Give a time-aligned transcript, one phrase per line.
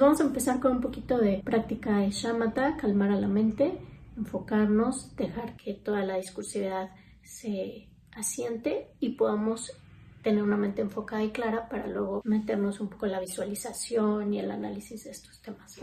[0.00, 3.78] Vamos a empezar con un poquito de práctica de shamatha, calmar a la mente,
[4.16, 6.88] enfocarnos, dejar que toda la discursividad
[7.22, 9.78] se asiente y podamos
[10.22, 14.38] tener una mente enfocada y clara para luego meternos un poco en la visualización y
[14.38, 15.78] el análisis de estos temas.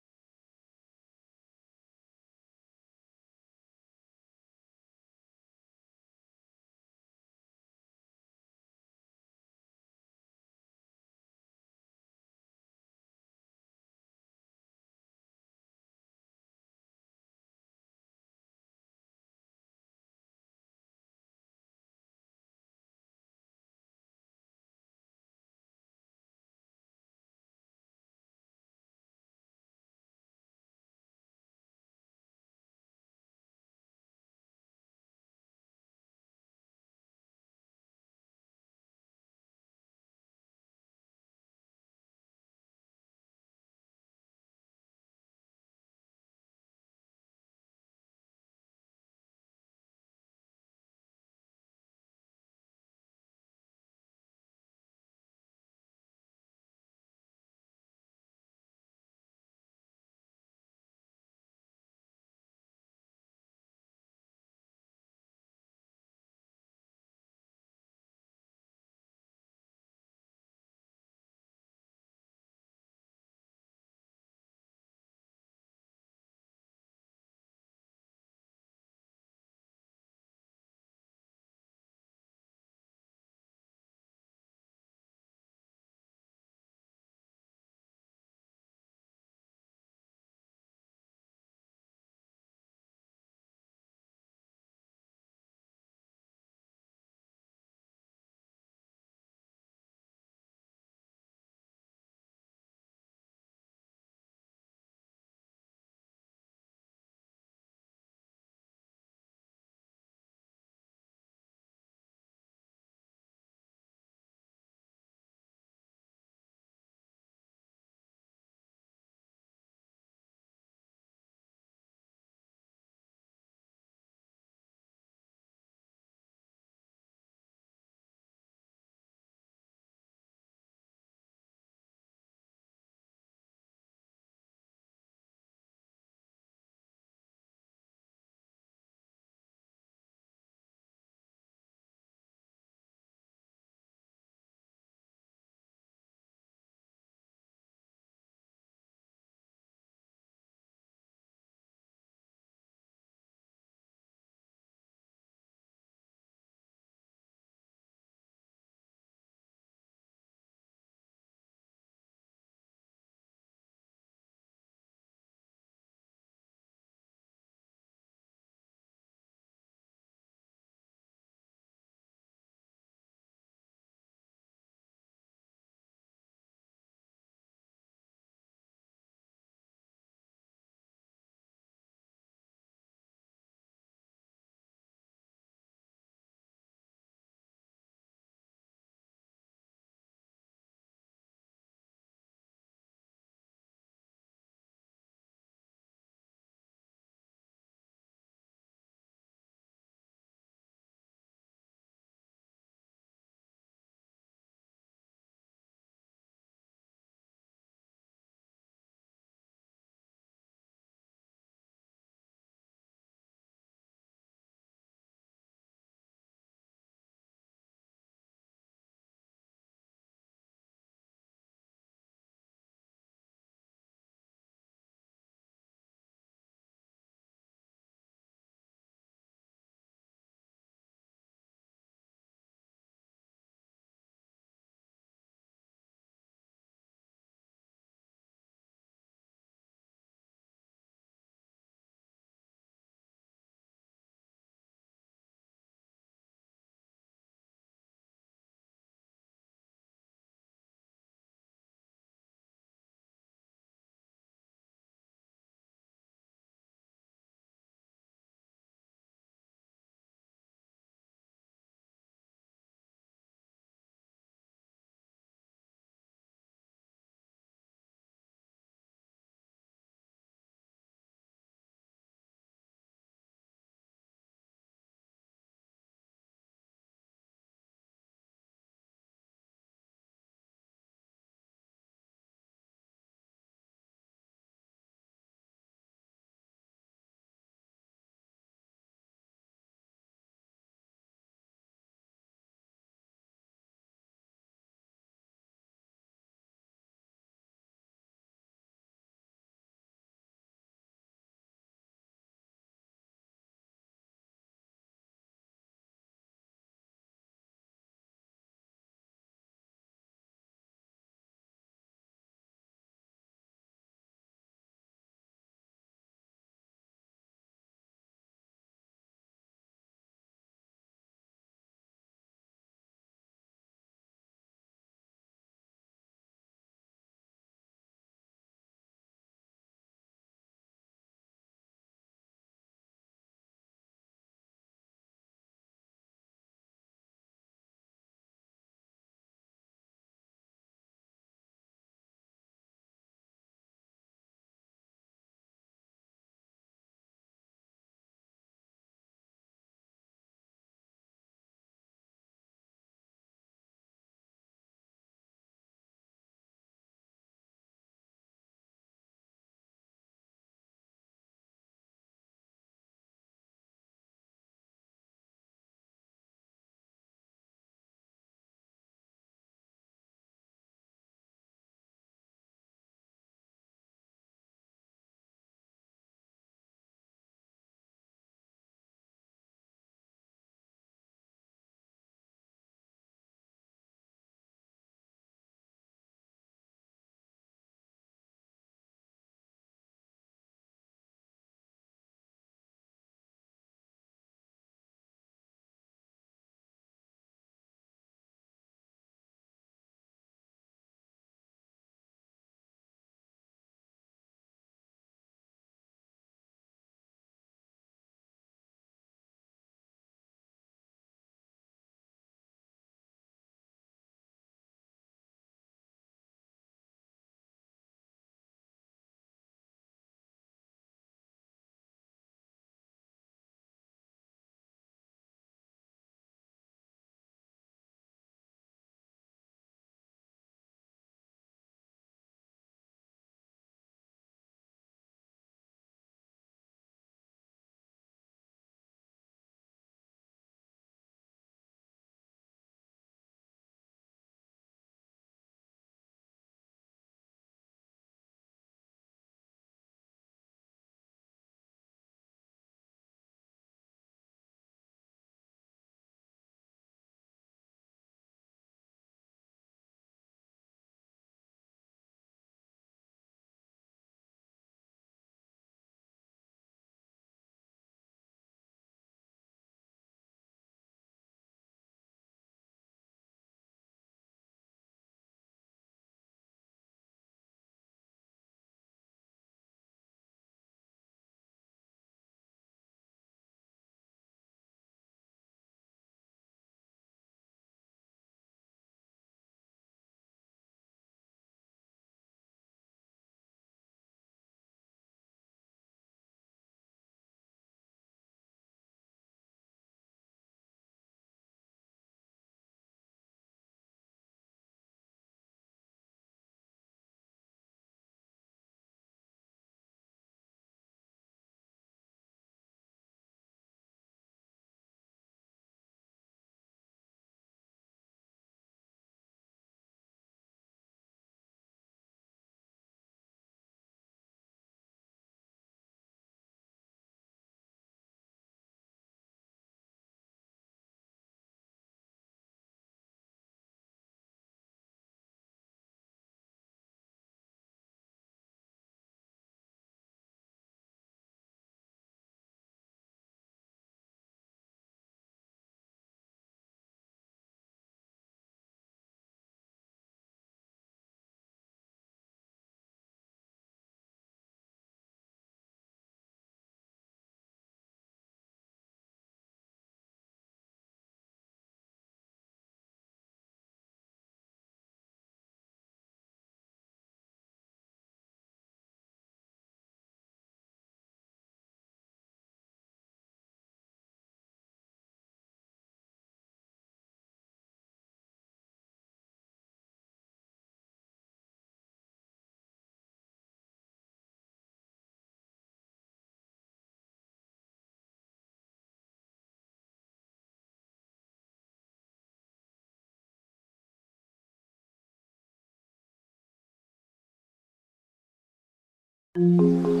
[599.37, 600.00] Música